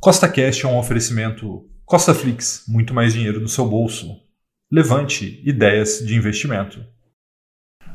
Costa 0.00 0.28
Cash 0.28 0.62
é 0.62 0.68
um 0.68 0.78
oferecimento 0.78 1.66
Costa 1.84 2.14
Flix, 2.14 2.62
muito 2.68 2.94
mais 2.94 3.14
dinheiro 3.14 3.40
no 3.40 3.48
seu 3.48 3.66
bolso. 3.66 4.16
Levante 4.70 5.42
ideias 5.44 5.98
de 5.98 6.14
investimento. 6.14 6.84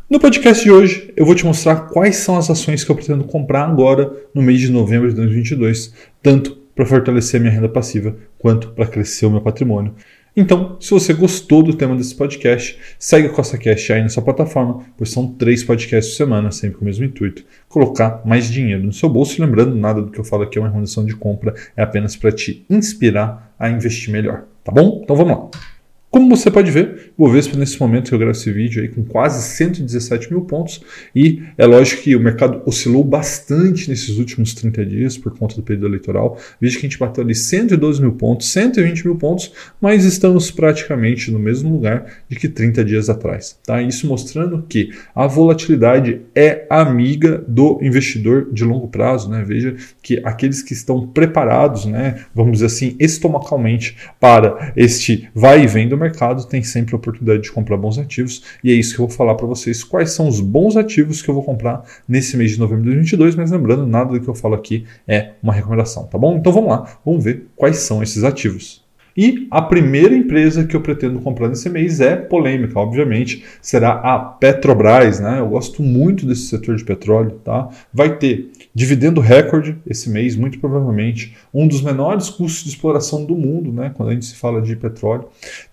No 0.10 0.20
podcast 0.20 0.62
de 0.62 0.70
hoje, 0.70 1.14
eu 1.16 1.26
vou 1.26 1.34
te 1.34 1.46
mostrar 1.46 1.88
quais 1.88 2.18
são 2.18 2.38
as 2.38 2.50
ações 2.50 2.84
que 2.84 2.92
eu 2.92 2.96
pretendo 2.96 3.24
comprar 3.24 3.64
agora 3.70 4.12
no 4.36 4.42
mês 4.42 4.60
de 4.60 4.70
novembro 4.70 5.08
de 5.08 5.16
2022, 5.16 5.94
tanto 6.22 6.58
para 6.76 6.86
fortalecer 6.86 7.40
minha 7.40 7.54
renda 7.54 7.70
passiva 7.70 8.18
quanto 8.38 8.72
para 8.72 8.86
crescer 8.86 9.26
o 9.26 9.32
meu 9.32 9.42
patrimônio. 9.42 9.96
Então, 10.36 10.78
se 10.80 10.90
você 10.90 11.14
gostou 11.14 11.62
do 11.62 11.76
tema 11.76 11.96
desse 11.96 12.16
podcast, 12.16 12.80
segue 12.98 13.28
o 13.28 13.34
Costa 13.34 13.58
Cash 13.58 13.92
aí 13.92 14.02
na 14.02 14.10
sua 14.10 14.24
plataforma, 14.24 14.84
pois 14.98 15.12
são 15.12 15.28
três 15.28 15.64
podcasts 15.64 16.14
por 16.14 16.18
semana, 16.18 16.52
sempre 16.52 16.78
com 16.78 16.82
o 16.82 16.86
mesmo 16.86 17.06
intuito: 17.06 17.44
colocar 17.70 18.22
mais 18.26 18.50
dinheiro 18.50 18.84
no 18.84 18.92
seu 18.92 19.08
bolso. 19.10 19.40
Lembrando, 19.40 19.76
nada 19.76 20.02
do 20.02 20.10
que 20.10 20.20
eu 20.20 20.24
falo 20.24 20.44
aqui 20.44 20.58
é 20.58 20.62
uma 20.62 20.68
recomendação 20.68 21.06
de 21.06 21.16
compra, 21.16 21.54
é 21.78 21.84
apenas 21.84 22.16
para 22.16 22.32
te 22.32 22.66
inspirar 22.68 23.54
a 23.60 23.70
investir 23.70 24.12
melhor. 24.12 24.46
Tá 24.64 24.72
bom? 24.72 25.02
Então 25.04 25.16
vamos 25.16 25.38
lá. 25.38 25.73
Como 26.14 26.30
você 26.30 26.52
pode 26.52 26.70
ver, 26.70 27.12
o 27.18 27.26
Bovespa 27.26 27.58
nesse 27.58 27.80
momento 27.80 28.10
que 28.10 28.14
eu 28.14 28.20
gravo 28.20 28.34
esse 28.34 28.52
vídeo 28.52 28.84
aí 28.84 28.88
com 28.88 29.04
quase 29.04 29.42
117 29.42 30.30
mil 30.30 30.42
pontos 30.42 30.80
e 31.16 31.42
é 31.58 31.66
lógico 31.66 32.04
que 32.04 32.16
o 32.16 32.20
mercado 32.20 32.62
oscilou 32.68 33.04
bastante 33.04 33.90
nesses 33.90 34.20
últimos 34.20 34.54
30 34.54 34.86
dias 34.86 35.18
por 35.18 35.36
conta 35.36 35.56
do 35.56 35.64
período 35.64 35.88
eleitoral. 35.88 36.38
Veja 36.62 36.76
que 36.80 36.86
a 36.86 36.88
gente 36.88 37.00
bateu 37.00 37.24
ali 37.24 37.34
112 37.34 38.00
mil 38.00 38.12
pontos, 38.12 38.48
120 38.52 39.08
mil 39.08 39.16
pontos, 39.16 39.52
mas 39.82 40.06
estamos 40.06 40.52
praticamente 40.52 41.32
no 41.32 41.40
mesmo 41.40 41.72
lugar 41.72 42.06
de 42.30 42.36
que 42.36 42.48
30 42.48 42.86
dias 42.86 43.10
atrás. 43.10 43.58
Tá? 43.66 43.82
Isso 43.82 44.06
mostrando 44.06 44.64
que 44.70 44.92
a 45.16 45.26
volatilidade 45.26 46.22
é 46.36 46.68
amiga 46.70 47.44
do 47.48 47.80
investidor 47.82 48.54
de 48.54 48.64
longo 48.64 48.88
prazo. 48.88 49.32
Né? 49.32 49.44
Veja 49.44 49.76
que 50.00 50.22
aqueles 50.24 50.62
que 50.62 50.74
estão 50.74 51.08
preparados, 51.08 51.86
né, 51.86 52.24
vamos 52.36 52.52
dizer 52.60 52.68
assim, 52.68 52.96
estomacalmente 53.00 53.98
para 54.20 54.72
este 54.76 55.28
vai 55.34 55.64
e 55.64 55.68
vem 55.68 55.90
do 55.90 56.03
mercado 56.04 56.46
tem 56.46 56.64
sempre 56.64 56.94
a 56.94 56.98
oportunidade 56.98 57.44
de 57.44 57.52
comprar 57.52 57.78
bons 57.78 57.98
ativos 57.98 58.44
e 58.64 58.72
é 58.72 58.74
isso 58.74 58.96
que 58.96 59.02
eu 59.02 59.08
vou 59.08 59.16
falar 59.16 59.36
para 59.36 59.48
vocês. 59.48 59.84
Quais 59.84 60.12
são 60.12 60.28
os 60.28 60.40
bons 60.40 60.78
ativos 60.78 61.22
que 61.22 61.30
eu 61.30 61.34
vou 61.34 61.44
comprar 61.44 61.84
nesse 62.08 62.38
mês 62.38 62.52
de 62.52 62.60
novembro 62.60 62.84
de 62.84 62.90
2022, 62.90 63.36
mas 63.36 63.52
lembrando, 63.52 63.88
nada 63.88 64.12
do 64.12 64.20
que 64.20 64.28
eu 64.28 64.36
falo 64.36 64.56
aqui 64.56 64.86
é 65.08 65.32
uma 65.42 65.54
recomendação, 65.54 66.06
tá 66.06 66.18
bom? 66.18 66.38
Então 66.38 66.52
vamos 66.52 66.70
lá, 66.70 67.00
vamos 67.06 67.24
ver 67.24 67.48
quais 67.56 67.78
são 67.78 68.04
esses 68.04 68.24
ativos. 68.24 68.83
E 69.16 69.48
a 69.52 69.62
primeira 69.62 70.16
empresa 70.16 70.66
que 70.66 70.76
eu 70.76 70.82
pretendo 70.82 71.20
comprar 71.20 71.48
nesse 71.48 71.70
mês 71.70 72.02
é 72.02 72.16
polêmica, 72.16 72.80
obviamente, 72.80 73.44
será 73.62 73.92
a 73.92 74.18
Petrobras, 74.18 75.20
né? 75.20 75.40
Eu 75.40 75.50
gosto 75.50 75.84
muito 75.84 76.26
desse 76.26 76.48
setor 76.48 76.76
de 76.76 76.84
petróleo, 76.84 77.40
tá? 77.44 77.70
Vai 77.94 78.18
ter 78.18 78.50
dividendo 78.74 79.22
recorde 79.22 79.78
esse 79.86 80.10
mês, 80.10 80.36
muito 80.36 80.60
provavelmente, 80.60 81.36
um 81.54 81.68
dos 81.68 81.82
menores 81.82 82.30
custos 82.30 82.64
de 82.64 82.70
exploração 82.70 83.24
do 83.24 83.36
mundo, 83.36 83.72
né? 83.72 83.92
Quando 83.96 84.10
a 84.10 84.14
gente 84.14 84.26
se 84.26 84.36
fala 84.36 84.62
de 84.62 84.76
petróleo. 84.76 85.26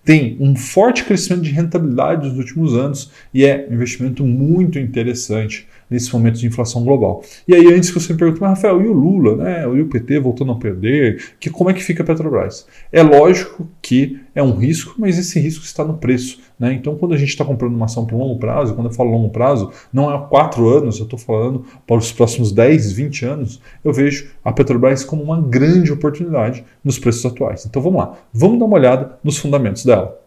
Tem 0.05 0.37
um 0.39 0.55
forte 0.55 1.03
crescimento 1.03 1.41
de 1.41 1.51
rentabilidade 1.51 2.27
nos 2.27 2.37
últimos 2.37 2.75
anos 2.75 3.11
e 3.33 3.43
é 3.43 3.67
um 3.69 3.73
investimento 3.73 4.23
muito 4.23 4.77
interessante 4.77 5.67
nesse 5.91 6.11
momento 6.13 6.39
de 6.39 6.47
inflação 6.47 6.85
global. 6.85 7.21
E 7.45 7.53
aí, 7.53 7.73
antes 7.73 7.91
que 7.91 7.99
você 7.99 8.13
me 8.13 8.19
pergunte, 8.19 8.39
mas 8.39 8.51
Rafael, 8.51 8.81
e 8.81 8.87
o 8.87 8.93
Lula, 8.93 9.35
né? 9.35 9.63
E 9.63 9.81
o 9.81 9.87
PT 9.87 10.19
voltando 10.19 10.53
a 10.53 10.55
perder, 10.55 11.21
que, 11.37 11.49
como 11.49 11.69
é 11.69 11.73
que 11.73 11.83
fica 11.83 12.01
a 12.01 12.05
Petrobras? 12.05 12.65
É 12.91 13.03
lógico 13.03 13.67
que 13.81 14.17
é 14.33 14.41
um 14.41 14.55
risco, 14.55 14.95
mas 14.97 15.19
esse 15.19 15.37
risco 15.37 15.65
está 15.65 15.83
no 15.83 15.95
preço. 15.95 16.39
Né? 16.57 16.73
Então, 16.73 16.95
quando 16.95 17.13
a 17.13 17.17
gente 17.17 17.29
está 17.29 17.43
comprando 17.43 17.75
uma 17.75 17.85
ação 17.85 18.05
para 18.05 18.15
longo 18.15 18.39
prazo, 18.39 18.73
quando 18.73 18.87
eu 18.87 18.93
falo 18.93 19.11
longo 19.11 19.29
prazo, 19.29 19.71
não 19.91 20.13
é 20.13 20.27
quatro 20.29 20.69
anos, 20.69 20.99
eu 20.99 21.03
estou 21.03 21.19
falando 21.19 21.65
para 21.85 21.97
os 21.97 22.11
próximos 22.11 22.51
10, 22.51 22.93
20 22.93 23.25
anos, 23.25 23.61
eu 23.83 23.91
vejo 23.91 24.29
a 24.43 24.53
Petrobras 24.53 25.03
como 25.03 25.21
uma 25.21 25.41
grande 25.41 25.91
oportunidade 25.91 26.63
nos 26.83 26.97
preços 26.97 27.25
atuais. 27.25 27.65
Então 27.65 27.81
vamos 27.81 27.99
lá, 27.99 28.17
vamos 28.31 28.59
dar 28.59 28.65
uma 28.65 28.77
olhada 28.77 29.17
nos 29.23 29.37
fundamentos 29.37 29.83
dela. 29.83 30.17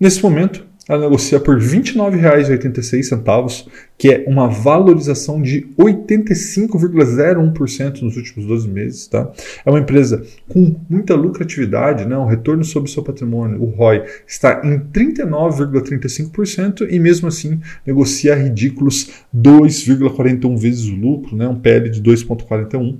Nesse 0.00 0.20
momento, 0.20 0.66
ela 0.88 1.02
negocia 1.02 1.38
por 1.38 1.58
R$ 1.58 1.64
29,86, 1.64 3.68
que 3.96 4.08
é 4.08 4.24
uma 4.26 4.48
valorização 4.48 5.40
de 5.40 5.68
85,01% 5.78 8.02
nos 8.02 8.16
últimos 8.16 8.44
12 8.46 8.68
meses. 8.68 9.06
Tá? 9.06 9.30
É 9.64 9.70
uma 9.70 9.78
empresa 9.78 10.24
com 10.48 10.74
muita 10.90 11.14
lucratividade, 11.14 12.04
né? 12.04 12.16
o 12.16 12.26
retorno 12.26 12.64
sobre 12.64 12.90
seu 12.90 13.00
patrimônio, 13.02 13.62
o 13.62 13.66
ROI, 13.66 14.02
está 14.26 14.60
em 14.64 14.80
39,35% 14.80 16.88
e 16.90 16.98
mesmo 16.98 17.28
assim 17.28 17.60
negocia 17.86 18.34
ridículos 18.34 19.08
2,41 19.34 20.58
vezes 20.58 20.86
o 20.86 20.96
lucro, 20.96 21.36
né? 21.36 21.46
um 21.46 21.60
PL 21.60 21.90
de 21.90 22.02
2,41%. 22.02 22.98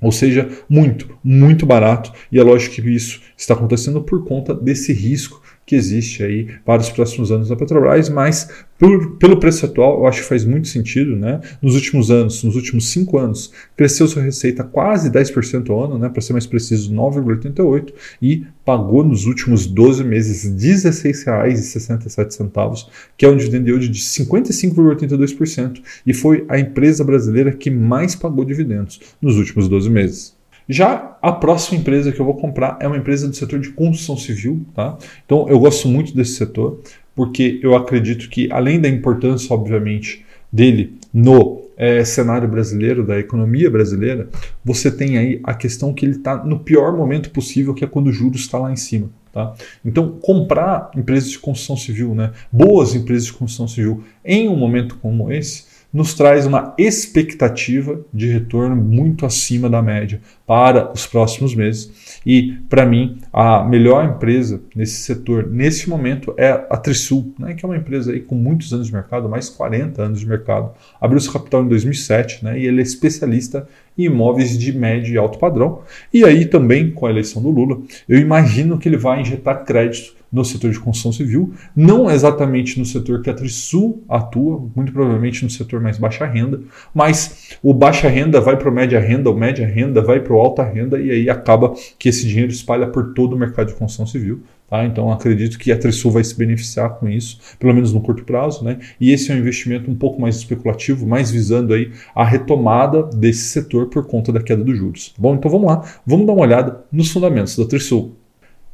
Ou 0.00 0.12
seja, 0.12 0.48
muito, 0.68 1.08
muito 1.24 1.64
barato, 1.64 2.12
e 2.30 2.38
é 2.38 2.42
lógico 2.42 2.74
que 2.74 2.82
isso 2.90 3.22
está 3.36 3.54
acontecendo 3.54 4.02
por 4.02 4.24
conta 4.24 4.54
desse 4.54 4.92
risco 4.92 5.42
que 5.66 5.74
existe 5.74 6.22
aí 6.22 6.46
para 6.64 6.80
os 6.80 6.88
próximos 6.88 7.30
anos 7.32 7.48
da 7.48 7.56
Petrobras, 7.56 8.08
mas 8.08 8.48
por, 8.78 9.16
pelo 9.16 9.40
preço 9.40 9.66
atual, 9.66 9.98
eu 9.98 10.06
acho 10.06 10.22
que 10.22 10.28
faz 10.28 10.44
muito 10.44 10.68
sentido, 10.68 11.16
né? 11.16 11.40
Nos 11.60 11.74
últimos 11.74 12.08
anos, 12.10 12.44
nos 12.44 12.54
últimos 12.54 12.90
cinco 12.90 13.18
anos, 13.18 13.50
cresceu 13.76 14.06
sua 14.06 14.22
receita 14.22 14.62
quase 14.62 15.10
10% 15.10 15.68
ao 15.70 15.84
ano, 15.84 15.98
né? 15.98 16.08
Para 16.08 16.20
ser 16.20 16.34
mais 16.34 16.46
preciso, 16.46 16.94
9,88% 16.94 17.92
e 18.22 18.46
pagou 18.64 19.02
nos 19.02 19.26
últimos 19.26 19.66
12 19.66 20.04
meses 20.04 20.44
R$ 20.44 20.52
16,67, 20.52 22.86
que 23.16 23.26
é 23.26 23.28
um 23.28 23.36
dividend 23.36 23.68
yield 23.68 23.88
de 23.88 24.00
55,82% 24.00 25.82
e 26.06 26.14
foi 26.14 26.44
a 26.48 26.56
empresa 26.58 27.02
brasileira 27.02 27.50
que 27.50 27.70
mais 27.70 28.14
pagou 28.14 28.44
dividendos 28.44 29.00
nos 29.20 29.36
últimos 29.36 29.68
12 29.68 29.90
meses. 29.90 30.35
Já 30.68 31.16
a 31.22 31.32
próxima 31.32 31.78
empresa 31.78 32.10
que 32.10 32.20
eu 32.20 32.24
vou 32.24 32.34
comprar 32.34 32.76
é 32.80 32.86
uma 32.86 32.96
empresa 32.96 33.28
do 33.28 33.36
setor 33.36 33.60
de 33.60 33.70
construção 33.70 34.16
civil, 34.16 34.64
tá? 34.74 34.98
Então 35.24 35.48
eu 35.48 35.58
gosto 35.58 35.88
muito 35.88 36.14
desse 36.14 36.32
setor, 36.32 36.80
porque 37.14 37.60
eu 37.62 37.74
acredito 37.76 38.28
que, 38.28 38.50
além 38.52 38.80
da 38.80 38.88
importância, 38.88 39.54
obviamente, 39.54 40.24
dele 40.52 40.98
no 41.12 41.62
é, 41.76 42.04
cenário 42.04 42.48
brasileiro, 42.48 43.06
da 43.06 43.18
economia 43.18 43.70
brasileira, 43.70 44.28
você 44.64 44.90
tem 44.90 45.18
aí 45.18 45.40
a 45.44 45.54
questão 45.54 45.92
que 45.92 46.04
ele 46.04 46.16
está 46.16 46.42
no 46.44 46.58
pior 46.58 46.96
momento 46.96 47.30
possível, 47.30 47.74
que 47.74 47.84
é 47.84 47.86
quando 47.86 48.08
o 48.08 48.12
juros 48.12 48.40
está 48.40 48.58
lá 48.58 48.72
em 48.72 48.76
cima. 48.76 49.10
Tá? 49.32 49.54
Então, 49.84 50.12
comprar 50.20 50.90
empresas 50.96 51.30
de 51.30 51.38
construção 51.38 51.76
civil, 51.76 52.14
né, 52.14 52.32
boas 52.50 52.94
empresas 52.94 53.26
de 53.26 53.34
construção 53.34 53.68
civil, 53.68 54.02
em 54.24 54.48
um 54.48 54.56
momento 54.56 54.96
como 54.96 55.30
esse, 55.30 55.64
nos 55.96 56.12
traz 56.12 56.44
uma 56.44 56.74
expectativa 56.76 57.98
de 58.12 58.28
retorno 58.28 58.76
muito 58.76 59.24
acima 59.24 59.70
da 59.70 59.80
média 59.80 60.20
para 60.46 60.92
os 60.92 61.06
próximos 61.06 61.54
meses. 61.54 62.20
E, 62.26 62.52
para 62.68 62.84
mim, 62.84 63.16
a 63.32 63.64
melhor 63.64 64.04
empresa 64.04 64.60
nesse 64.74 65.00
setor, 65.00 65.48
nesse 65.50 65.88
momento, 65.88 66.34
é 66.36 66.50
a 66.50 66.76
Trisul, 66.76 67.32
né, 67.38 67.54
que 67.54 67.64
é 67.64 67.68
uma 67.68 67.78
empresa 67.78 68.12
aí 68.12 68.20
com 68.20 68.34
muitos 68.34 68.74
anos 68.74 68.88
de 68.88 68.92
mercado, 68.92 69.26
mais 69.26 69.48
40 69.48 70.02
anos 70.02 70.20
de 70.20 70.26
mercado. 70.26 70.70
Abriu 71.00 71.18
seu 71.18 71.32
capital 71.32 71.64
em 71.64 71.68
2007 71.68 72.44
né, 72.44 72.60
e 72.60 72.66
ele 72.66 72.80
é 72.80 72.82
especialista 72.82 73.66
em 73.96 74.04
imóveis 74.04 74.58
de 74.58 74.76
médio 74.76 75.14
e 75.14 75.16
alto 75.16 75.38
padrão. 75.38 75.80
E 76.12 76.26
aí, 76.26 76.44
também, 76.44 76.90
com 76.90 77.06
a 77.06 77.10
eleição 77.10 77.40
do 77.40 77.48
Lula, 77.48 77.80
eu 78.06 78.18
imagino 78.18 78.76
que 78.76 78.86
ele 78.86 78.98
vai 78.98 79.22
injetar 79.22 79.64
crédito 79.64 80.14
no 80.36 80.44
setor 80.44 80.70
de 80.70 80.78
construção 80.78 81.12
civil, 81.12 81.54
não 81.74 82.10
exatamente 82.10 82.78
no 82.78 82.84
setor 82.84 83.22
que 83.22 83.30
a 83.30 83.34
Trisul 83.34 84.04
atua, 84.06 84.68
muito 84.76 84.92
provavelmente 84.92 85.42
no 85.42 85.48
setor 85.48 85.80
mais 85.80 85.96
baixa 85.96 86.26
renda, 86.26 86.60
mas 86.94 87.56
o 87.62 87.72
baixa 87.72 88.06
renda 88.06 88.38
vai 88.38 88.56
para 88.58 88.68
o 88.68 88.72
média 88.72 89.00
renda, 89.00 89.30
o 89.30 89.34
média 89.34 89.66
renda 89.66 90.02
vai 90.02 90.20
para 90.20 90.34
o 90.34 90.38
alta 90.38 90.62
renda 90.62 91.00
e 91.00 91.10
aí 91.10 91.30
acaba 91.30 91.72
que 91.98 92.10
esse 92.10 92.26
dinheiro 92.26 92.52
espalha 92.52 92.86
por 92.86 93.14
todo 93.14 93.32
o 93.32 93.38
mercado 93.38 93.68
de 93.68 93.74
construção 93.74 94.06
civil. 94.06 94.42
Tá? 94.68 94.84
Então 94.84 95.10
acredito 95.10 95.58
que 95.58 95.72
a 95.72 95.78
Trisul 95.78 96.10
vai 96.10 96.24
se 96.24 96.36
beneficiar 96.36 96.90
com 96.98 97.08
isso, 97.08 97.38
pelo 97.58 97.72
menos 97.72 97.92
no 97.92 98.00
curto 98.00 98.24
prazo, 98.24 98.64
né? 98.64 98.78
E 99.00 99.12
esse 99.12 99.30
é 99.30 99.34
um 99.34 99.38
investimento 99.38 99.88
um 99.88 99.94
pouco 99.94 100.20
mais 100.20 100.36
especulativo, 100.36 101.06
mais 101.06 101.30
visando 101.30 101.72
aí 101.72 101.92
a 102.14 102.24
retomada 102.24 103.04
desse 103.04 103.44
setor 103.44 103.86
por 103.86 104.06
conta 104.06 104.32
da 104.32 104.42
queda 104.42 104.64
dos 104.64 104.76
juros. 104.76 105.14
Bom, 105.16 105.36
então 105.36 105.48
vamos 105.48 105.68
lá, 105.68 105.84
vamos 106.04 106.26
dar 106.26 106.32
uma 106.32 106.42
olhada 106.42 106.84
nos 106.90 107.10
fundamentos 107.10 107.56
da 107.56 107.64
Trisul. 107.64 108.16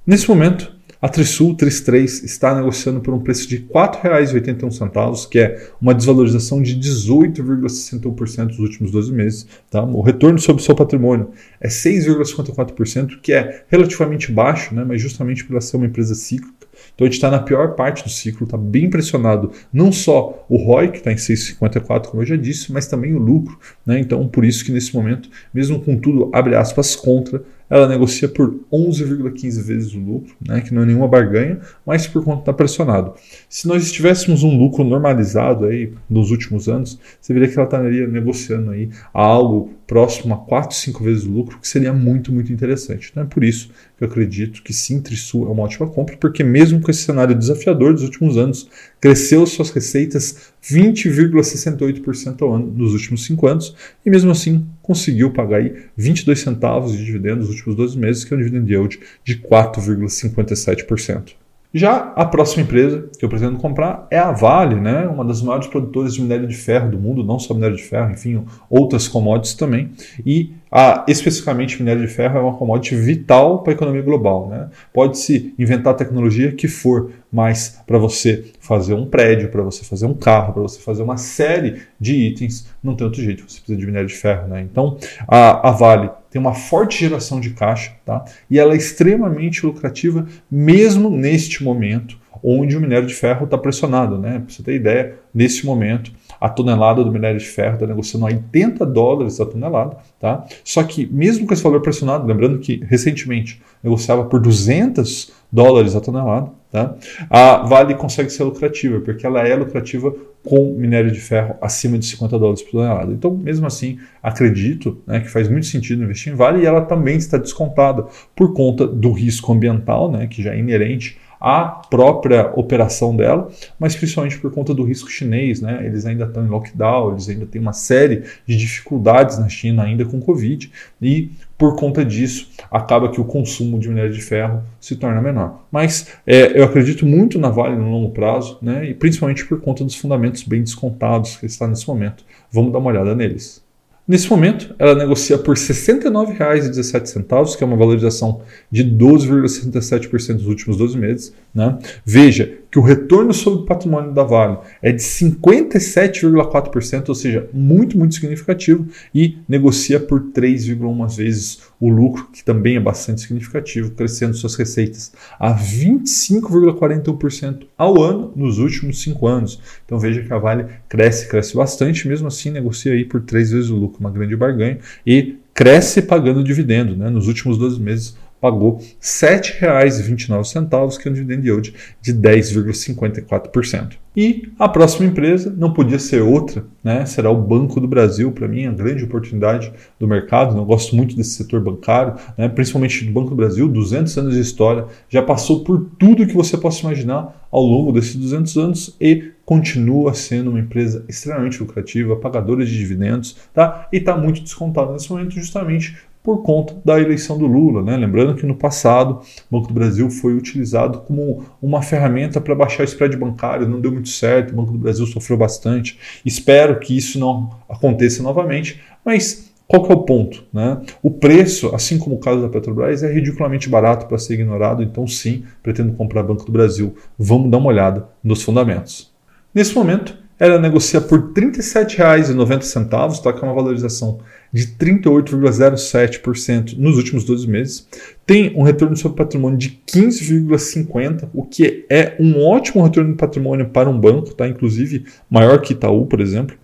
Nesse 0.05 0.29
momento, 0.29 0.73
a 1.03 1.09
Trisul 1.09 1.57
33 1.57 2.23
está 2.23 2.55
negociando 2.55 3.01
por 3.01 3.13
um 3.13 3.19
preço 3.19 3.49
de 3.49 3.57
R$ 3.57 3.67
4,81, 3.75 5.29
que 5.29 5.41
é 5.41 5.71
uma 5.81 5.93
desvalorização 5.93 6.63
de 6.63 6.79
18,61% 6.79 8.47
nos 8.47 8.59
últimos 8.61 8.93
12 8.93 9.13
meses. 9.13 9.45
Tá? 9.69 9.83
O 9.83 10.01
retorno 10.01 10.39
sobre 10.39 10.63
o 10.63 10.65
seu 10.65 10.77
patrimônio 10.77 11.31
é 11.61 11.67
6,54%, 11.67 13.21
que 13.21 13.33
é 13.33 13.65
relativamente 13.69 14.31
baixo, 14.31 14.73
né? 14.73 14.85
mas 14.87 15.03
justamente 15.03 15.45
por 15.45 15.61
ser 15.61 15.77
uma 15.77 15.87
empresa 15.87 16.15
cíclica. 16.15 16.63
Então 16.95 17.05
a 17.05 17.09
gente 17.09 17.15
está 17.15 17.31
na 17.31 17.41
pior 17.41 17.75
parte 17.75 18.05
do 18.05 18.11
ciclo, 18.11 18.45
está 18.45 18.57
bem 18.57 18.89
pressionado. 18.89 19.51
Não 19.73 19.91
só 19.91 20.47
o 20.49 20.57
ROI, 20.57 20.89
que 20.93 20.99
está 20.99 21.13
em 21.13 21.17
6,54, 21.17 22.07
como 22.07 22.23
eu 22.23 22.27
já 22.27 22.37
disse, 22.37 22.73
mas 22.73 22.87
também 22.87 23.13
o 23.13 23.19
lucro. 23.19 23.59
Né? 23.85 23.99
Então, 23.99 24.27
por 24.29 24.45
isso 24.45 24.65
que 24.65 24.71
nesse 24.71 24.95
momento, 24.95 25.29
mesmo 25.53 25.81
com 25.81 25.97
tudo, 25.97 26.31
abre 26.33 26.55
aspas, 26.55 26.95
contra, 26.95 27.43
ela 27.69 27.89
negocia 27.89 28.29
por 28.29 28.55
11,15 28.73 29.63
vezes 29.63 29.95
o 29.95 29.99
lucro, 29.99 30.35
né, 30.47 30.61
que 30.61 30.75
não 30.75 30.83
é 30.83 30.87
nenhuma 30.87 31.09
barganha, 31.09 31.61
mas 31.87 32.07
por 32.07 32.25
conta 32.25 32.41
está 32.41 32.53
pressionado. 32.53 33.15
Se 33.49 33.67
nós 33.67 33.85
estivéssemos 33.85 34.43
um 34.43 34.57
lucro 34.57 34.85
normalizado 34.85 35.67
aí 35.67 35.93
nos 36.09 36.31
últimos 36.31 36.69
anos, 36.69 36.99
você 37.21 37.33
veria 37.33 37.49
que 37.49 37.59
ela 37.59 37.65
estaria 37.65 38.07
negociando 38.07 38.71
aí 38.71 38.91
algo 39.13 39.71
próximo 39.87 40.35
a 40.35 40.39
4, 40.39 40.77
5 40.77 41.05
vezes 41.05 41.25
o 41.25 41.31
lucro, 41.31 41.59
que 41.59 41.69
seria 41.69 41.93
muito, 41.93 42.33
muito 42.33 42.53
interessante. 42.53 43.09
Então 43.11 43.23
é 43.23 43.27
por 43.27 43.45
isso 43.45 43.71
eu 44.03 44.09
acredito 44.09 44.65
que 44.65 44.73
sim, 44.73 45.01
Trisul 45.01 45.47
é 45.47 45.51
uma 45.51 45.63
ótima 45.63 45.87
compra, 45.87 46.17
porque 46.17 46.43
mesmo 46.43 46.81
com 46.81 46.91
esse 46.91 47.05
cenário 47.05 47.37
desafiador 47.37 47.95
dos 47.95 48.03
últimos 48.03 48.37
anos, 48.37 48.69
cresceu 49.01 49.47
suas 49.47 49.71
receitas 49.71 50.53
20,68% 50.61 52.43
ao 52.43 52.53
ano 52.53 52.67
nos 52.67 52.95
últimos 52.95 53.25
5 53.25 53.47
anos 53.47 53.77
e 54.05 54.11
mesmo 54.11 54.33
assim 54.33 54.67
conseguiu 54.83 55.33
pagar 55.33 55.59
aí 55.59 55.85
22 55.97 56.41
centavos 56.41 56.93
de 56.93 57.05
dividendos 57.05 57.47
nos 57.47 57.57
últimos 57.57 57.77
12 57.77 57.97
meses, 57.97 58.25
que 58.25 58.35
é 58.35 58.37
um 58.37 58.41
dividend 58.41 58.69
yield 58.69 58.99
de 59.25 59.37
4,57%. 59.37 61.42
Já 61.75 62.13
a 62.15 62.27
próxima 62.27 62.63
empresa 62.63 63.09
que 63.19 63.25
eu 63.25 63.29
pretendo 63.29 63.57
comprar 63.57 64.07
é 64.11 64.19
a 64.19 64.31
Vale, 64.31 64.75
né? 64.75 65.07
uma 65.07 65.25
das 65.25 65.41
maiores 65.41 65.67
produtoras 65.67 66.15
de 66.15 66.21
minério 66.21 66.47
de 66.47 66.55
ferro 66.55 66.91
do 66.91 66.99
mundo, 66.99 67.25
não 67.25 67.39
só 67.39 67.55
minério 67.55 67.77
de 67.77 67.83
ferro, 67.83 68.11
enfim, 68.11 68.45
outras 68.69 69.09
commodities 69.09 69.55
também. 69.55 69.91
E 70.25 70.53
a, 70.71 71.05
especificamente 71.09 71.79
minério 71.79 72.07
de 72.07 72.13
ferro 72.13 72.39
é 72.39 72.41
uma 72.43 72.55
commodity 72.55 72.95
vital 72.95 73.63
para 73.63 73.73
a 73.73 73.75
economia 73.75 74.03
global. 74.03 74.49
Né? 74.49 74.69
Pode-se 74.93 75.55
inventar 75.59 75.95
a 75.95 75.97
tecnologia 75.97 76.53
que 76.53 76.69
for, 76.69 77.11
mas 77.33 77.81
para 77.87 77.97
você 77.97 78.53
fazer 78.61 78.93
um 78.93 79.07
prédio, 79.07 79.49
para 79.49 79.63
você 79.63 79.83
fazer 79.83 80.05
um 80.05 80.15
carro, 80.15 80.53
para 80.53 80.63
você 80.63 80.79
fazer 80.79 81.03
uma 81.03 81.17
série 81.17 81.83
de 81.99 82.15
itens, 82.15 82.67
não 82.83 82.95
tem 82.95 83.07
outro 83.07 83.23
jeito, 83.23 83.45
você 83.49 83.59
precisa 83.59 83.79
de 83.79 83.87
minério 83.87 84.09
de 84.09 84.15
ferro. 84.15 84.47
Né? 84.49 84.61
Então 84.61 84.99
a, 85.27 85.71
a 85.71 85.73
Vale 85.73 86.11
tem 86.33 86.41
uma 86.41 86.55
forte 86.55 86.99
geração 86.99 87.39
de 87.39 87.51
caixa, 87.51 87.93
tá? 88.07 88.25
E 88.51 88.59
ela 88.59 88.73
é 88.73 88.77
extremamente 88.77 89.67
lucrativa, 89.67 90.27
mesmo 90.51 91.11
neste 91.11 91.63
momento 91.63 92.17
onde 92.43 92.77
o 92.77 92.81
minério 92.81 93.07
de 93.07 93.15
ferro 93.15 93.45
está 93.45 93.59
pressionado, 93.59 94.19
né? 94.19 94.41
Para 94.41 94.53
você 94.53 94.63
ter 94.63 94.75
ideia, 94.75 95.15
nesse 95.33 95.65
momento 95.65 96.11
a 96.41 96.49
tonelada 96.49 97.05
do 97.05 97.13
minério 97.13 97.39
de 97.39 97.45
ferro 97.45 97.75
está 97.75 97.87
negociando 97.87 98.27
a 98.27 98.31
80 98.31 98.85
dólares 98.87 99.41
a 99.41 99.47
tonelada, 99.47 99.99
tá? 100.19 100.45
Só 100.65 100.83
que 100.83 101.07
mesmo 101.07 101.47
com 101.47 101.53
esse 101.53 101.63
valor 101.63 101.83
pressionado, 101.83 102.27
lembrando 102.27 102.59
que 102.59 102.83
recentemente 102.89 103.63
negociava 103.83 104.25
por 104.25 104.41
200 104.41 105.31
dólares 105.53 105.95
a 105.95 106.01
tonelada, 106.01 106.51
tá? 106.73 106.97
A 107.29 107.59
Vale 107.59 107.95
consegue 107.95 108.31
ser 108.31 108.43
lucrativa, 108.45 108.99
porque 109.01 109.27
ela 109.27 109.47
é 109.47 109.55
lucrativa 109.55 110.13
com 110.43 110.75
minério 110.77 111.13
de 111.13 111.21
ferro 111.21 111.55
acima 111.61 111.99
de 111.99 112.07
50 112.07 112.39
dólares 112.39 112.63
por 112.63 112.73
tonelada. 112.73 113.13
Então, 113.13 113.31
mesmo 113.33 113.67
assim, 113.67 113.99
acredito 114.23 115.01
né, 115.07 115.21
que 115.21 115.29
faz 115.29 115.49
muito 115.49 115.67
sentido 115.67 116.03
investir 116.03 116.33
em 116.33 116.37
Vale 116.37 116.63
e 116.63 116.67
ela 116.67 116.81
também 116.81 117.17
está 117.17 117.37
descontada 117.37 118.07
por 118.35 118.55
conta 118.55 118.87
do 118.87 119.13
risco 119.13 119.53
ambiental, 119.53 120.11
né, 120.11 120.27
que 120.27 120.43
já 120.43 120.55
é 120.55 120.59
inerente 120.59 121.19
à 121.43 121.65
própria 121.91 122.53
operação 122.55 123.17
dela, 123.17 123.51
mas 123.77 123.97
principalmente 123.97 124.39
por 124.39 124.53
conta 124.53 124.73
do 124.73 124.85
risco 124.85 125.11
chinês, 125.11 125.61
né? 125.61 125.85
Eles 125.85 126.07
ainda 126.07 126.25
estão 126.25 126.47
em 126.47 126.49
lockdown, 126.49 127.11
eles 127.11 127.29
ainda 127.29 127.45
têm 127.47 127.61
uma 127.61 127.73
série 127.73 128.23
de 128.47 128.57
dificuldades 128.57 129.41
na 129.41 129.49
China 129.49 129.83
ainda 129.83 130.05
com 130.05 130.21
Covid 130.21 130.71
e 131.01 131.33
por 131.59 131.75
conta 131.75 132.05
disso 132.05 132.49
acaba 132.71 133.11
que 133.11 133.21
o 133.21 133.25
consumo 133.25 133.81
de 133.81 133.89
minério 133.89 134.13
de 134.13 134.23
ferro 134.23 134.63
se 134.81 134.95
torna 134.95 135.21
menor. 135.21 135.65
Mas 135.71 136.13
é, 136.25 136.59
eu 136.59 136.65
acredito 136.65 137.05
muito 137.05 137.41
na 137.41 137.51
Vale 137.51 137.77
no 137.77 137.91
longo 137.91 138.11
prazo, 138.11 138.59
né? 138.63 138.89
E 138.89 138.95
principalmente 138.95 139.45
por 139.45 139.61
conta 139.61 139.83
dos 139.83 139.97
fundamentos 139.97 140.45
bem 140.45 140.63
descontados 140.63 141.37
que 141.37 141.47
está 141.47 141.67
nesse 141.67 141.89
momento. 141.89 142.25
Vamos 142.53 142.73
dar 142.73 142.79
uma 142.79 142.91
olhada 142.91 143.17
neles. 143.17 143.62
Nesse 144.07 144.29
momento, 144.29 144.75
ela 144.81 144.97
negocia 144.97 145.39
por 145.39 145.57
R$ 145.57 145.63
69,17, 145.63 147.57
que 147.57 147.63
é 147.63 147.67
uma 147.67 147.77
valorização 147.77 148.41
de 148.69 148.85
12,67% 148.85 150.35
nos 150.35 150.47
últimos 150.47 150.77
12 150.77 150.99
meses. 150.99 151.33
Né? 151.55 151.79
Veja 152.05 152.53
que 152.69 152.81
o 152.81 152.83
retorno 152.83 153.33
sobre 153.33 153.61
o 153.61 153.65
patrimônio 153.65 154.13
da 154.13 154.25
Vale 154.25 154.59
é 154.83 154.91
de 154.91 155.03
57,4%, 155.03 157.11
ou 157.11 157.15
seja, 157.15 157.49
muito, 157.53 157.97
muito 157.97 158.17
significativo, 158.17 158.89
e 159.15 159.39
negocia 159.49 160.01
por 160.01 160.21
3,1 160.21 161.17
vezes 161.17 161.61
o 161.83 161.89
lucro, 161.89 162.29
que 162.33 162.45
também 162.45 162.77
é 162.77 162.81
bastante 162.81 163.23
significativo, 163.23 163.91
crescendo 163.91 164.35
suas 164.35 164.55
receitas 164.55 165.13
a 165.37 165.53
25,41% 165.53 167.67
ao 167.77 168.01
ano 168.01 168.33
nos 168.37 168.59
últimos 168.59 169.03
5 169.03 169.27
anos. 169.27 169.61
Então 169.85 169.99
veja 169.99 170.23
que 170.23 170.33
a 170.33 170.39
Vale 170.39 170.67
cresce, 170.89 171.29
cresce 171.29 171.57
bastante, 171.57 172.07
mesmo 172.07 172.29
assim 172.29 172.51
negocia 172.51 172.93
aí 172.93 173.05
por 173.05 173.23
3 173.23 173.51
vezes 173.51 173.69
o 173.69 173.75
lucro, 173.75 173.99
uma 173.99 174.13
grande 174.13 174.37
barganha, 174.37 174.79
e 175.05 175.39
cresce 175.53 176.03
pagando 176.03 176.45
dividendo. 176.45 176.97
Né? 176.97 177.11
Nos 177.11 177.27
últimos 177.27 177.59
12 177.59 177.81
meses, 177.81 178.17
pagou 178.41 178.79
R$ 178.79 178.85
7,29, 179.01 180.99
que 180.99 181.09
é 181.09 181.11
um 181.11 181.15
dividend 181.15 181.45
yield 181.45 181.75
de 182.01 182.15
10,54%. 182.15 183.95
E 184.15 184.53
a 184.59 184.69
próxima 184.69 185.07
empresa 185.07 185.55
não 185.57 185.73
podia 185.73 185.99
ser 185.99 186.21
outra, 186.21 186.67
né? 186.85 187.07
será 187.07 187.31
o 187.31 187.41
Banco 187.41 187.81
do 187.81 187.89
Brasil, 187.89 188.31
para 188.31 188.47
mim, 188.47 188.67
a 188.67 188.73
grande 188.73 189.05
oportunidade 189.05 189.73
do 189.99 190.07
mercado. 190.07 190.57
Eu 190.57 190.65
gosto 190.67 190.95
muito 190.95 191.17
desse 191.17 191.31
setor 191.31 191.63
bancário, 191.63 192.15
né? 192.37 192.47
principalmente 192.47 193.07
do 193.07 193.13
Banco 193.13 193.31
do 193.31 193.37
Brasil, 193.37 193.67
200 193.67 194.19
anos 194.19 194.35
de 194.35 194.41
história, 194.41 194.85
já 195.09 195.23
passou 195.23 195.65
por 195.65 195.87
tudo 195.99 196.27
que 196.27 196.35
você 196.35 196.59
possa 196.59 196.83
imaginar 196.83 197.47
ao 197.51 197.63
longo 197.63 197.91
desses 197.91 198.15
200 198.15 198.57
anos 198.59 198.97
e 199.01 199.33
continua 199.47 200.13
sendo 200.13 200.51
uma 200.51 200.61
empresa 200.61 201.05
extremamente 201.09 201.61
lucrativa, 201.61 202.15
pagadora 202.17 202.67
de 202.67 202.77
dividendos, 202.77 203.37
tá? 203.55 203.89
e 203.91 203.97
está 203.97 204.17
muito 204.17 204.43
descontada 204.43 204.93
nesse 204.93 205.11
momento 205.11 205.35
justamente 205.35 205.97
por 206.23 206.43
conta 206.43 206.75
da 206.85 207.01
eleição 207.01 207.37
do 207.37 207.47
Lula. 207.47 207.83
Né? 207.83 207.97
Lembrando 207.97 208.35
que 208.35 208.47
no 208.47 208.55
passado 208.55 209.21
o 209.51 209.59
Banco 209.59 209.69
do 209.69 209.75
Brasil 209.75 210.09
foi 210.11 210.35
utilizado 210.35 211.01
como 211.01 211.45
uma 211.61 211.83
ferramenta 211.83 212.41
para 212.41 212.55
baixar 212.55 212.83
o 212.83 212.85
spread 212.85 213.17
bancário, 213.17 213.69
não 213.69 213.81
deu 213.81 213.93
muito 213.93 214.09
certo, 214.09 214.53
o 214.53 214.57
Banco 214.57 214.73
do 214.73 214.79
Brasil 214.79 215.07
sofreu 215.07 215.37
bastante. 215.37 215.99
Espero 216.25 216.79
que 216.79 216.97
isso 216.97 217.19
não 217.19 217.51
aconteça 217.69 218.23
novamente, 218.23 218.81
mas 219.05 219.53
qual 219.67 219.87
é 219.91 219.95
o 219.95 220.03
ponto? 220.03 220.45
Né? 220.53 220.81
O 221.03 221.11
preço, 221.11 221.75
assim 221.75 221.99
como 221.99 222.17
o 222.17 222.19
caso 222.19 222.43
da 222.43 222.49
Petrobras, 222.49 223.03
é 223.03 223.13
ridiculamente 223.13 223.69
barato 223.69 224.07
para 224.07 224.19
ser 224.19 224.35
ignorado, 224.35 224.83
então 224.83 225.07
sim, 225.07 225.45
pretendo 225.63 225.95
comprar 225.95 226.23
Banco 226.23 226.45
do 226.45 226.53
Brasil. 226.53 226.95
Vamos 227.19 227.51
dar 227.51 227.59
uma 227.59 227.69
olhada 227.69 228.07
nos 228.23 228.43
fundamentos. 228.43 229.11
Nesse 229.55 229.75
momento, 229.75 230.22
ela 230.43 230.59
negocia 230.59 231.01
por 231.01 231.21
R$ 231.21 231.27
37,90, 231.41 232.89
tá? 232.89 233.09
que 233.33 233.39
é 233.39 233.43
uma 233.47 233.55
valorização 233.55 234.19
de 234.53 234.67
38,07% 234.67 236.77
nos 236.77 236.97
últimos 236.97 237.25
12 237.25 237.49
meses. 237.49 237.87
Tem 238.27 238.53
um 238.57 238.65
retorno 238.65 238.97
sobre 238.97 239.19
patrimônio 239.19 239.57
de 239.57 239.81
15,50%, 239.87 241.29
o 241.33 241.45
que 241.45 241.87
é 241.89 242.17
um 242.19 242.45
ótimo 242.45 242.83
retorno 242.83 243.13
de 243.13 243.17
patrimônio 243.17 243.69
para 243.69 243.89
um 243.89 243.97
banco, 243.97 244.35
tá? 244.35 244.49
inclusive 244.49 245.05
maior 245.31 245.61
que 245.61 245.75
Itaú, 245.75 246.07
por 246.07 246.21
exemplo. 246.21 246.57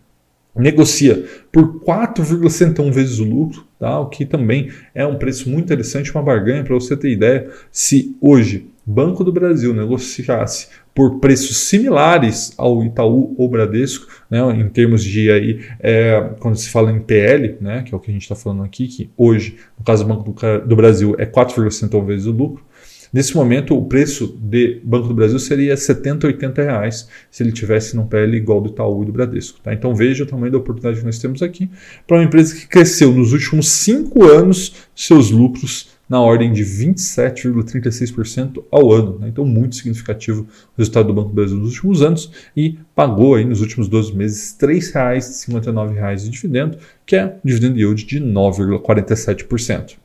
Negocia 0.56 1.24
por 1.52 1.80
4,61 1.84 2.90
vezes 2.90 3.20
o 3.20 3.24
lucro, 3.24 3.64
tá? 3.78 4.00
o 4.00 4.06
que 4.06 4.26
também 4.26 4.72
é 4.92 5.06
um 5.06 5.14
preço 5.14 5.48
muito 5.48 5.66
interessante, 5.66 6.12
uma 6.12 6.24
barganha 6.24 6.64
para 6.64 6.74
você 6.74 6.96
ter 6.96 7.10
ideia. 7.10 7.48
Se 7.70 8.16
hoje 8.20 8.66
Banco 8.90 9.22
do 9.22 9.30
Brasil 9.30 9.74
negociasse 9.74 10.68
por 10.94 11.20
preços 11.20 11.58
similares 11.58 12.54
ao 12.56 12.82
Itaú 12.82 13.34
ou 13.36 13.46
Bradesco, 13.46 14.06
né, 14.30 14.40
em 14.58 14.66
termos 14.70 15.04
de 15.04 15.30
aí, 15.30 15.60
é, 15.78 16.30
quando 16.40 16.56
se 16.56 16.70
fala 16.70 16.90
em 16.90 16.98
PL, 16.98 17.58
né, 17.60 17.82
que 17.82 17.92
é 17.92 17.96
o 17.96 18.00
que 18.00 18.10
a 18.10 18.14
gente 18.14 18.22
está 18.22 18.34
falando 18.34 18.62
aqui, 18.62 18.88
que 18.88 19.10
hoje, 19.14 19.58
no 19.78 19.84
caso 19.84 20.04
do 20.04 20.08
Banco 20.08 20.34
do, 20.66 20.74
Brasil, 20.74 21.14
é 21.18 21.26
4,61 21.26 22.06
vezes 22.06 22.26
o 22.26 22.30
lucro. 22.30 22.64
Nesse 23.12 23.36
momento, 23.36 23.76
o 23.76 23.84
preço 23.84 24.38
de 24.40 24.80
Banco 24.82 25.08
do 25.08 25.14
Brasil 25.14 25.38
seria 25.38 25.76
70, 25.76 26.26
80 26.26 26.62
reais 26.62 27.08
se 27.30 27.42
ele 27.42 27.52
tivesse 27.52 27.94
num 27.94 28.06
PL 28.06 28.34
igual 28.38 28.62
do 28.62 28.70
Itaú 28.70 29.02
e 29.02 29.06
do 29.06 29.12
Bradesco. 29.12 29.60
Tá? 29.62 29.74
Então 29.74 29.94
veja 29.94 30.24
o 30.24 30.26
tamanho 30.26 30.52
da 30.52 30.58
oportunidade 30.58 31.00
que 31.00 31.06
nós 31.06 31.18
temos 31.18 31.42
aqui 31.42 31.70
para 32.06 32.16
uma 32.16 32.24
empresa 32.24 32.54
que 32.54 32.66
cresceu 32.66 33.12
nos 33.12 33.34
últimos 33.34 33.68
cinco 33.68 34.24
anos 34.24 34.88
seus 34.94 35.30
lucros 35.30 35.97
na 36.08 36.20
ordem 36.20 36.52
de 36.52 36.64
27,36% 36.64 38.64
ao 38.70 38.92
ano. 38.92 39.18
Né? 39.18 39.28
Então, 39.28 39.44
muito 39.44 39.76
significativo 39.76 40.42
o 40.42 40.78
resultado 40.78 41.08
do 41.08 41.14
Banco 41.14 41.28
do 41.28 41.34
Brasil 41.34 41.56
nos 41.56 41.74
últimos 41.74 42.02
anos 42.02 42.30
e 42.56 42.78
pagou 42.94 43.34
aí 43.34 43.44
nos 43.44 43.60
últimos 43.60 43.88
12 43.88 44.16
meses 44.16 44.56
R$ 44.60 44.68
3,59 44.68 46.16
de 46.16 46.30
dividendo, 46.30 46.78
que 47.04 47.16
é 47.16 47.26
um 47.26 47.32
dividend 47.44 47.78
yield 47.78 48.06
de 48.06 48.20
9,47%. 48.20 49.96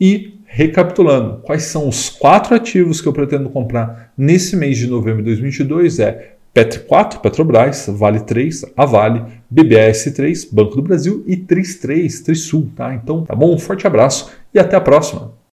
E 0.00 0.38
recapitulando, 0.46 1.42
quais 1.42 1.64
são 1.64 1.88
os 1.88 2.08
quatro 2.08 2.54
ativos 2.54 3.00
que 3.00 3.06
eu 3.06 3.12
pretendo 3.12 3.50
comprar 3.50 4.12
nesse 4.16 4.56
mês 4.56 4.78
de 4.78 4.86
novembro 4.86 5.18
de 5.18 5.24
2022? 5.24 5.98
É 5.98 6.36
Petro 6.52 6.80
4, 6.80 7.20
Petrobras, 7.20 7.86
Vale 7.88 8.20
3, 8.20 8.64
a 8.76 8.84
Vale, 8.84 9.24
BBS 9.48 10.10
3, 10.10 10.46
Banco 10.46 10.74
do 10.74 10.82
Brasil 10.82 11.22
e 11.26 11.36
33, 11.36 12.20
Trisul, 12.22 12.70
tá? 12.74 12.92
Então, 12.94 13.24
tá 13.24 13.36
bom? 13.36 13.54
Um 13.54 13.58
forte 13.58 13.86
abraço 13.86 14.32
e 14.52 14.58
até 14.58 14.76
a 14.76 14.80
próxima. 14.80 15.39